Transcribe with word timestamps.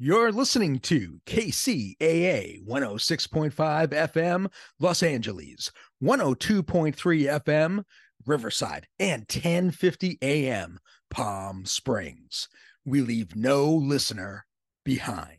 You're 0.00 0.30
listening 0.30 0.78
to 0.82 1.18
KCAA 1.26 2.64
106.5 2.64 3.52
FM, 3.88 4.48
Los 4.78 5.02
Angeles, 5.02 5.72
102.3 6.00 6.94
FM, 7.42 7.82
Riverside, 8.24 8.86
and 9.00 9.22
1050 9.22 10.18
AM, 10.22 10.78
Palm 11.10 11.64
Springs. 11.64 12.48
We 12.84 13.00
leave 13.00 13.34
no 13.34 13.66
listener 13.66 14.46
behind. 14.84 15.38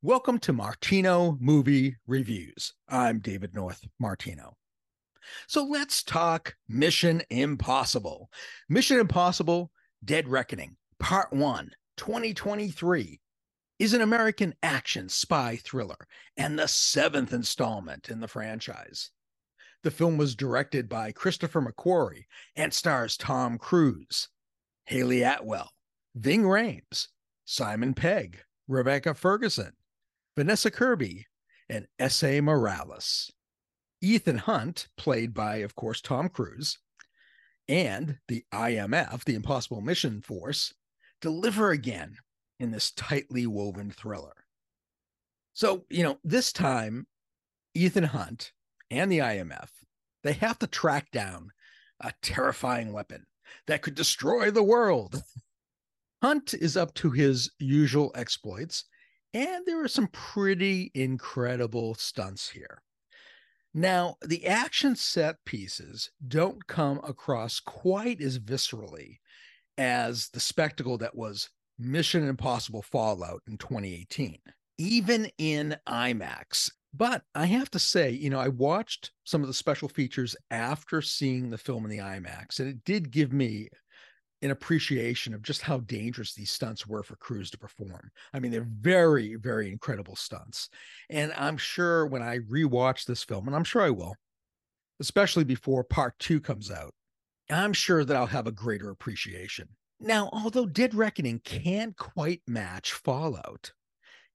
Welcome 0.00 0.38
to 0.38 0.54
Martino 0.54 1.36
Movie 1.38 1.96
Reviews. 2.06 2.72
I'm 2.88 3.18
David 3.18 3.54
North 3.54 3.86
Martino. 4.00 4.56
So 5.46 5.62
let's 5.62 6.02
talk 6.02 6.56
Mission 6.70 7.20
Impossible. 7.28 8.30
Mission 8.66 8.98
Impossible 8.98 9.70
Dead 10.02 10.26
Reckoning, 10.26 10.76
Part 10.98 11.34
1, 11.34 11.70
2023 11.98 13.20
is 13.78 13.92
an 13.92 14.00
American 14.00 14.54
action 14.62 15.08
spy 15.08 15.56
thriller 15.56 16.06
and 16.36 16.58
the 16.58 16.68
seventh 16.68 17.32
installment 17.32 18.08
in 18.08 18.20
the 18.20 18.28
franchise. 18.28 19.10
The 19.82 19.90
film 19.90 20.16
was 20.16 20.34
directed 20.34 20.88
by 20.88 21.12
Christopher 21.12 21.60
McQuarrie 21.60 22.24
and 22.56 22.72
stars 22.72 23.16
Tom 23.16 23.58
Cruise, 23.58 24.28
Hayley 24.84 25.22
Atwell, 25.22 25.70
Ving 26.14 26.42
Rhames, 26.44 27.08
Simon 27.44 27.94
Pegg, 27.94 28.42
Rebecca 28.68 29.12
Ferguson, 29.12 29.72
Vanessa 30.36 30.70
Kirby, 30.70 31.26
and 31.68 31.86
Esai 32.00 32.42
Morales. 32.42 33.30
Ethan 34.00 34.38
Hunt, 34.38 34.88
played 34.96 35.34
by, 35.34 35.56
of 35.56 35.74
course, 35.74 36.00
Tom 36.00 36.28
Cruise, 36.28 36.78
and 37.68 38.18
the 38.28 38.44
IMF, 38.52 39.24
the 39.24 39.34
Impossible 39.34 39.80
Mission 39.80 40.20
Force, 40.20 40.74
deliver 41.20 41.70
again 41.70 42.18
in 42.58 42.70
this 42.70 42.90
tightly 42.90 43.46
woven 43.46 43.90
thriller. 43.90 44.44
So, 45.52 45.84
you 45.88 46.02
know, 46.02 46.18
this 46.24 46.52
time, 46.52 47.06
Ethan 47.74 48.04
Hunt 48.04 48.52
and 48.90 49.10
the 49.10 49.18
IMF, 49.18 49.68
they 50.22 50.32
have 50.34 50.58
to 50.60 50.66
track 50.66 51.10
down 51.10 51.50
a 52.00 52.12
terrifying 52.22 52.92
weapon 52.92 53.26
that 53.66 53.82
could 53.82 53.94
destroy 53.94 54.50
the 54.50 54.62
world. 54.62 55.22
Hunt 56.22 56.54
is 56.54 56.76
up 56.76 56.94
to 56.94 57.10
his 57.10 57.50
usual 57.58 58.10
exploits, 58.14 58.84
and 59.32 59.64
there 59.66 59.82
are 59.82 59.88
some 59.88 60.08
pretty 60.08 60.90
incredible 60.94 61.94
stunts 61.94 62.50
here. 62.50 62.82
Now, 63.74 64.16
the 64.22 64.46
action 64.46 64.94
set 64.94 65.44
pieces 65.44 66.10
don't 66.26 66.66
come 66.66 67.00
across 67.02 67.58
quite 67.58 68.20
as 68.20 68.38
viscerally 68.38 69.18
as 69.76 70.28
the 70.28 70.40
spectacle 70.40 70.96
that 70.98 71.16
was 71.16 71.50
Mission 71.78 72.26
Impossible 72.28 72.82
Fallout 72.82 73.42
in 73.48 73.58
2018, 73.58 74.38
even 74.78 75.30
in 75.38 75.76
IMAX. 75.88 76.70
But 76.96 77.22
I 77.34 77.46
have 77.46 77.70
to 77.72 77.78
say, 77.80 78.10
you 78.10 78.30
know, 78.30 78.38
I 78.38 78.48
watched 78.48 79.10
some 79.24 79.40
of 79.40 79.48
the 79.48 79.54
special 79.54 79.88
features 79.88 80.36
after 80.50 81.02
seeing 81.02 81.50
the 81.50 81.58
film 81.58 81.84
in 81.84 81.90
the 81.90 81.98
IMAX, 81.98 82.60
and 82.60 82.68
it 82.68 82.84
did 82.84 83.10
give 83.10 83.32
me 83.32 83.68
an 84.42 84.50
appreciation 84.50 85.34
of 85.34 85.42
just 85.42 85.62
how 85.62 85.78
dangerous 85.78 86.34
these 86.34 86.50
stunts 86.50 86.86
were 86.86 87.02
for 87.02 87.16
Cruise 87.16 87.50
to 87.50 87.58
perform. 87.58 88.10
I 88.32 88.38
mean, 88.38 88.52
they're 88.52 88.68
very, 88.68 89.36
very 89.36 89.72
incredible 89.72 90.16
stunts. 90.16 90.68
And 91.08 91.32
I'm 91.36 91.56
sure 91.56 92.06
when 92.06 92.22
I 92.22 92.38
rewatch 92.40 93.06
this 93.06 93.24
film, 93.24 93.46
and 93.46 93.56
I'm 93.56 93.64
sure 93.64 93.82
I 93.82 93.90
will, 93.90 94.14
especially 95.00 95.44
before 95.44 95.82
part 95.82 96.16
two 96.18 96.40
comes 96.40 96.70
out, 96.70 96.94
I'm 97.50 97.72
sure 97.72 98.04
that 98.04 98.16
I'll 98.16 98.26
have 98.26 98.46
a 98.46 98.52
greater 98.52 98.90
appreciation 98.90 99.68
now, 100.00 100.28
although 100.32 100.66
Dead 100.66 100.94
Reckoning 100.94 101.40
can't 101.40 101.96
quite 101.96 102.42
match 102.46 102.92
Fallout, 102.92 103.72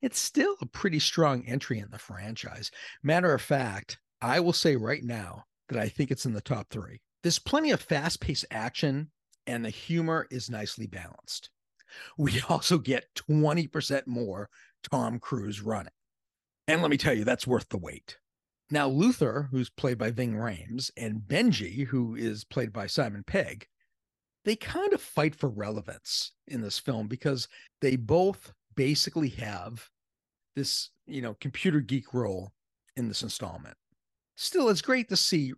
it's 0.01 0.19
still 0.19 0.55
a 0.61 0.65
pretty 0.65 0.99
strong 0.99 1.43
entry 1.45 1.79
in 1.79 1.91
the 1.91 1.99
franchise. 1.99 2.71
Matter 3.03 3.33
of 3.33 3.41
fact, 3.41 3.99
I 4.21 4.39
will 4.39 4.53
say 4.53 4.75
right 4.75 5.03
now 5.03 5.45
that 5.67 5.79
I 5.79 5.89
think 5.89 6.11
it's 6.11 6.25
in 6.25 6.33
the 6.33 6.41
top 6.41 6.69
three. 6.69 7.01
There's 7.23 7.39
plenty 7.39 7.71
of 7.71 7.81
fast 7.81 8.21
paced 8.21 8.45
action, 8.49 9.11
and 9.45 9.63
the 9.63 9.69
humor 9.69 10.27
is 10.31 10.49
nicely 10.49 10.87
balanced. 10.87 11.49
We 12.17 12.41
also 12.49 12.77
get 12.77 13.13
20% 13.15 14.07
more 14.07 14.49
Tom 14.89 15.19
Cruise 15.19 15.61
running. 15.61 15.91
And 16.67 16.81
let 16.81 16.91
me 16.91 16.97
tell 16.97 17.13
you, 17.13 17.23
that's 17.23 17.47
worth 17.47 17.69
the 17.69 17.77
wait. 17.77 18.17
Now, 18.71 18.87
Luther, 18.87 19.47
who's 19.51 19.71
played 19.71 19.97
by 19.97 20.11
Ving 20.11 20.35
Rhames, 20.35 20.91
and 20.95 21.21
Benji, 21.21 21.87
who 21.87 22.15
is 22.15 22.43
played 22.43 22.71
by 22.71 22.85
Simon 22.85 23.23
Pegg, 23.25 23.65
they 24.45 24.55
kind 24.55 24.93
of 24.93 25.01
fight 25.01 25.35
for 25.35 25.49
relevance 25.49 26.31
in 26.47 26.61
this 26.61 26.79
film 26.79 27.07
because 27.07 27.47
they 27.81 27.95
both 27.95 28.53
basically 28.75 29.29
have 29.29 29.87
this, 30.55 30.89
you 31.05 31.21
know, 31.21 31.35
computer 31.41 31.79
geek 31.79 32.13
role 32.13 32.51
in 32.95 33.07
this 33.07 33.23
installment. 33.23 33.75
Still, 34.35 34.69
it's 34.69 34.81
great 34.81 35.09
to 35.09 35.17
see 35.17 35.53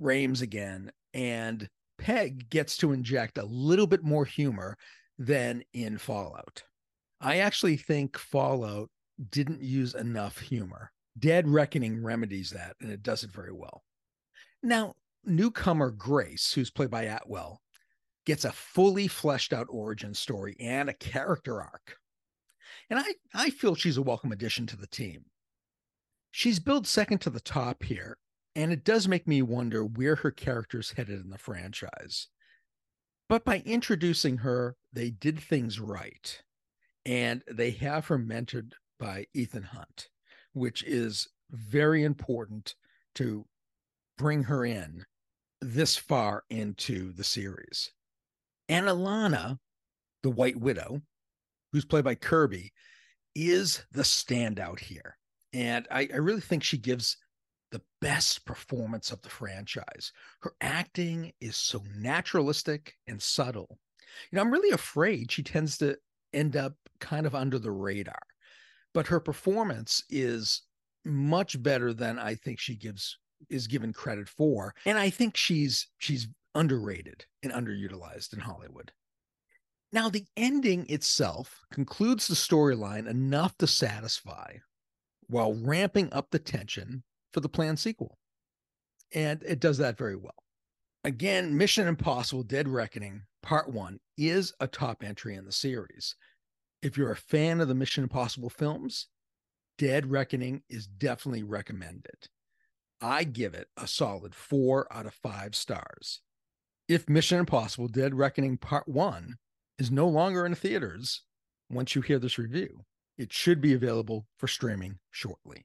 Rhames 0.00 0.42
again, 0.42 0.90
and 1.14 1.68
Pegg 1.98 2.48
gets 2.50 2.76
to 2.78 2.92
inject 2.92 3.38
a 3.38 3.44
little 3.44 3.86
bit 3.86 4.02
more 4.02 4.24
humor 4.24 4.76
than 5.18 5.62
in 5.72 5.98
Fallout. 5.98 6.62
I 7.20 7.38
actually 7.38 7.76
think 7.76 8.18
Fallout 8.18 8.90
didn't 9.30 9.62
use 9.62 9.94
enough 9.94 10.38
humor. 10.38 10.90
Dead 11.18 11.48
Reckoning 11.48 12.02
remedies 12.02 12.50
that, 12.50 12.74
and 12.80 12.90
it 12.90 13.02
does 13.02 13.22
it 13.22 13.30
very 13.30 13.52
well. 13.52 13.82
Now, 14.62 14.94
newcomer 15.24 15.90
Grace, 15.90 16.52
who's 16.52 16.70
played 16.70 16.90
by 16.90 17.04
Atwell, 17.04 17.61
gets 18.24 18.44
a 18.44 18.52
fully 18.52 19.08
fleshed 19.08 19.52
out 19.52 19.66
origin 19.70 20.14
story 20.14 20.56
and 20.60 20.88
a 20.88 20.94
character 20.94 21.60
arc. 21.60 21.96
And 22.90 22.98
I, 22.98 23.14
I 23.34 23.50
feel 23.50 23.74
she's 23.74 23.96
a 23.96 24.02
welcome 24.02 24.32
addition 24.32 24.66
to 24.68 24.76
the 24.76 24.86
team. 24.86 25.26
She's 26.30 26.60
billed 26.60 26.86
second 26.86 27.18
to 27.22 27.30
the 27.30 27.40
top 27.40 27.82
here, 27.82 28.18
and 28.54 28.72
it 28.72 28.84
does 28.84 29.08
make 29.08 29.26
me 29.26 29.42
wonder 29.42 29.84
where 29.84 30.16
her 30.16 30.30
character's 30.30 30.92
headed 30.92 31.20
in 31.20 31.30
the 31.30 31.38
franchise. 31.38 32.28
But 33.28 33.44
by 33.44 33.60
introducing 33.60 34.38
her, 34.38 34.76
they 34.92 35.10
did 35.10 35.40
things 35.40 35.80
right. 35.80 36.42
And 37.04 37.42
they 37.50 37.70
have 37.72 38.06
her 38.06 38.18
mentored 38.18 38.72
by 38.98 39.26
Ethan 39.34 39.64
Hunt, 39.64 40.08
which 40.52 40.84
is 40.84 41.28
very 41.50 42.02
important 42.04 42.74
to 43.16 43.46
bring 44.16 44.44
her 44.44 44.64
in 44.64 45.04
this 45.60 45.96
far 45.96 46.44
into 46.50 47.12
the 47.12 47.24
series. 47.24 47.90
And 48.72 48.86
Alanna, 48.86 49.58
the 50.22 50.30
White 50.30 50.56
Widow, 50.56 51.02
who's 51.72 51.84
played 51.84 52.04
by 52.04 52.14
Kirby, 52.14 52.72
is 53.34 53.84
the 53.92 54.02
standout 54.02 54.78
here. 54.78 55.18
And 55.52 55.86
I, 55.90 56.08
I 56.10 56.16
really 56.16 56.40
think 56.40 56.62
she 56.62 56.78
gives 56.78 57.18
the 57.70 57.82
best 58.00 58.46
performance 58.46 59.10
of 59.10 59.20
the 59.20 59.28
franchise. 59.28 60.12
Her 60.40 60.54
acting 60.62 61.32
is 61.38 61.54
so 61.54 61.82
naturalistic 61.94 62.94
and 63.06 63.20
subtle. 63.20 63.78
You 64.30 64.36
know, 64.36 64.42
I'm 64.42 64.50
really 64.50 64.70
afraid 64.72 65.30
she 65.30 65.42
tends 65.42 65.76
to 65.78 65.98
end 66.32 66.56
up 66.56 66.72
kind 66.98 67.26
of 67.26 67.34
under 67.34 67.58
the 67.58 67.70
radar, 67.70 68.22
but 68.94 69.06
her 69.06 69.20
performance 69.20 70.02
is 70.08 70.62
much 71.04 71.62
better 71.62 71.92
than 71.92 72.18
I 72.18 72.36
think 72.36 72.58
she 72.58 72.76
gives 72.76 73.18
is 73.50 73.66
given 73.66 73.92
credit 73.92 74.30
for. 74.30 74.74
And 74.86 74.96
I 74.96 75.10
think 75.10 75.36
she's 75.36 75.88
she's 75.98 76.26
underrated 76.54 77.26
and 77.42 77.52
underutilized 77.52 78.32
in 78.32 78.40
Hollywood. 78.40 78.92
Now, 79.92 80.08
the 80.08 80.26
ending 80.36 80.86
itself 80.88 81.60
concludes 81.70 82.26
the 82.26 82.34
storyline 82.34 83.06
enough 83.06 83.56
to 83.58 83.66
satisfy 83.66 84.56
while 85.28 85.54
ramping 85.54 86.12
up 86.12 86.30
the 86.30 86.38
tension 86.38 87.02
for 87.32 87.40
the 87.40 87.48
planned 87.48 87.78
sequel. 87.78 88.18
And 89.14 89.42
it 89.42 89.60
does 89.60 89.78
that 89.78 89.98
very 89.98 90.16
well. 90.16 90.34
Again, 91.04 91.56
Mission 91.56 91.88
Impossible 91.88 92.42
Dead 92.42 92.68
Reckoning 92.68 93.22
Part 93.42 93.70
1 93.70 93.98
is 94.16 94.54
a 94.60 94.66
top 94.66 95.02
entry 95.02 95.34
in 95.34 95.44
the 95.44 95.52
series. 95.52 96.14
If 96.80 96.96
you're 96.96 97.10
a 97.10 97.16
fan 97.16 97.60
of 97.60 97.68
the 97.68 97.74
Mission 97.74 98.04
Impossible 98.04 98.50
films, 98.50 99.08
Dead 99.78 100.10
Reckoning 100.10 100.62
is 100.70 100.86
definitely 100.86 101.42
recommended. 101.42 102.28
I 103.00 103.24
give 103.24 103.52
it 103.54 103.68
a 103.76 103.86
solid 103.86 104.34
four 104.34 104.86
out 104.92 105.06
of 105.06 105.14
five 105.14 105.54
stars 105.56 106.20
if 106.92 107.08
Mission 107.08 107.38
Impossible 107.38 107.88
Dead 107.88 108.14
Reckoning 108.14 108.58
Part 108.58 108.86
1 108.86 109.36
is 109.78 109.90
no 109.90 110.06
longer 110.06 110.44
in 110.44 110.54
theaters 110.54 111.22
once 111.70 111.94
you 111.94 112.02
hear 112.02 112.18
this 112.18 112.36
review, 112.36 112.84
it 113.16 113.32
should 113.32 113.62
be 113.62 113.72
available 113.72 114.26
for 114.36 114.46
streaming 114.46 114.98
shortly. 115.10 115.64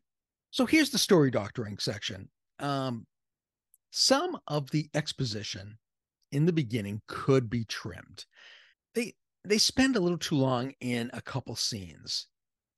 So 0.51 0.65
here's 0.65 0.89
the 0.89 0.97
story 0.97 1.29
doctoring 1.29 1.79
section. 1.79 2.29
Um, 2.59 3.05
some 3.91 4.37
of 4.47 4.71
the 4.71 4.89
exposition 4.93 5.77
in 6.31 6.45
the 6.45 6.53
beginning 6.53 7.01
could 7.07 7.49
be 7.49 7.65
trimmed. 7.65 8.25
They 8.95 9.13
they 9.43 9.57
spend 9.57 9.97
a 9.97 9.99
little 9.99 10.17
too 10.17 10.35
long 10.35 10.73
in 10.79 11.09
a 11.13 11.21
couple 11.21 11.55
scenes. 11.57 12.27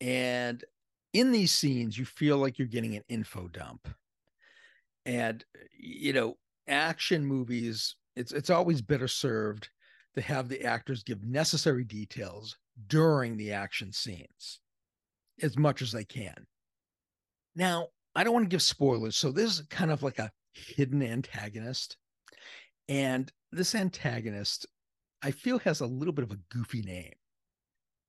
And 0.02 0.64
in 1.14 1.32
these 1.32 1.52
scenes, 1.52 1.98
you 1.98 2.06
feel 2.06 2.38
like 2.38 2.58
you're 2.58 2.68
getting 2.68 2.96
an 2.96 3.04
info 3.10 3.48
dump. 3.48 3.88
And 5.06 5.46
you 5.78 6.14
know, 6.14 6.38
action 6.68 7.26
movies 7.26 7.96
it's 8.20 8.32
it's 8.34 8.50
always 8.50 8.82
better 8.82 9.08
served 9.08 9.70
to 10.16 10.22
have 10.22 10.50
the 10.50 10.64
actors 10.64 11.04
give 11.04 11.24
necessary 11.24 11.84
details 11.84 12.58
during 12.88 13.38
the 13.38 13.52
action 13.54 13.92
scenes. 13.94 14.60
as 15.42 15.58
much 15.58 15.82
as 15.82 15.92
they 15.94 16.04
can. 16.04 16.36
Now, 17.56 17.88
I 18.16 18.24
don't 18.24 18.34
want 18.34 18.46
to 18.46 18.50
give 18.50 18.62
spoilers. 18.62 19.16
So 19.16 19.32
this 19.32 19.60
is 19.60 19.68
kind 19.70 19.92
of 19.92 20.04
like 20.04 20.20
a 20.20 20.32
hidden 20.54 21.02
antagonist. 21.02 21.96
And 22.90 23.32
this 23.52 23.74
antagonist, 23.76 24.66
I 25.22 25.32
feel, 25.32 25.60
has 25.60 25.80
a 25.80 25.86
little 25.86 26.14
bit 26.14 26.24
of 26.24 26.32
a 26.32 26.40
goofy 26.52 26.82
name. 26.82 27.14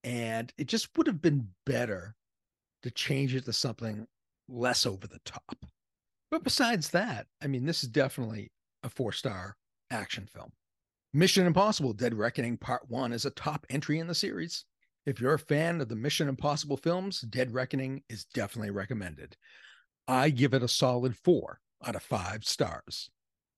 And 0.03 0.51
it 0.57 0.67
just 0.67 0.89
would 0.97 1.07
have 1.07 1.21
been 1.21 1.47
better 1.65 2.15
to 2.83 2.91
change 2.91 3.33
it 3.35 3.45
to 3.45 3.53
something 3.53 4.07
less 4.49 4.85
over 4.85 5.07
the 5.07 5.19
top. 5.23 5.65
But 6.31 6.43
besides 6.43 6.89
that, 6.89 7.27
I 7.41 7.47
mean, 7.47 7.65
this 7.65 7.83
is 7.83 7.89
definitely 7.89 8.51
a 8.83 8.89
four 8.89 9.13
star 9.13 9.55
action 9.91 10.27
film. 10.33 10.51
Mission 11.13 11.45
Impossible 11.45 11.93
Dead 11.93 12.13
Reckoning 12.13 12.57
Part 12.57 12.89
1 12.89 13.11
is 13.13 13.25
a 13.25 13.31
top 13.31 13.65
entry 13.69 13.99
in 13.99 14.07
the 14.07 14.15
series. 14.15 14.65
If 15.05 15.19
you're 15.19 15.33
a 15.33 15.39
fan 15.39 15.81
of 15.81 15.89
the 15.89 15.95
Mission 15.95 16.29
Impossible 16.29 16.77
films, 16.77 17.21
Dead 17.21 17.53
Reckoning 17.53 18.03
is 18.09 18.25
definitely 18.25 18.71
recommended. 18.71 19.35
I 20.07 20.29
give 20.29 20.53
it 20.53 20.63
a 20.63 20.67
solid 20.67 21.17
four 21.17 21.59
out 21.85 21.95
of 21.95 22.03
five 22.03 22.45
stars. 22.45 23.09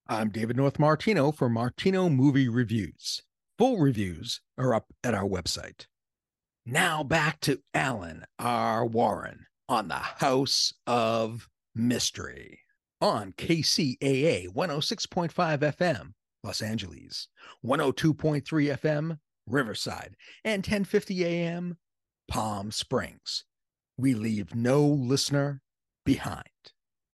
I'm 0.08 0.30
David 0.30 0.58
North 0.58 0.80
Martino 0.80 1.32
for 1.32 1.48
Martino 1.50 2.10
Movie 2.10 2.50
Reviews. 2.50 3.22
Full 3.58 3.78
reviews 3.78 4.42
are 4.58 4.74
up 4.74 4.88
at 5.04 5.14
our 5.14 5.28
website. 5.28 5.86
Now 6.66 7.04
back 7.04 7.40
to 7.42 7.62
Alan 7.74 8.26
R. 8.40 8.86
Warren 8.86 9.46
on 9.70 9.90
the 9.90 9.96
House 9.96 10.74
of 10.88 11.50
Mystery 11.76 12.60
on 13.02 13.34
KCAA 13.34 14.48
106.5 14.48 15.34
FM, 15.34 16.14
Los 16.44 16.62
Angeles, 16.62 17.30
102.3 17.66 18.44
FM, 18.44 19.20
Riverside, 19.48 20.16
and 20.44 20.60
1050 20.60 21.26
AM, 21.26 21.78
Palm 22.28 22.72
Springs. 22.72 23.46
We 23.98 24.14
leave 24.14 24.54
no 24.56 24.86
listener 24.86 25.62
behind. 26.06 26.44